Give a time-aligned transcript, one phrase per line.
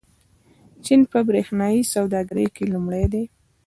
[0.85, 3.23] چین په برېښنايي سوداګرۍ کې لومړی دی.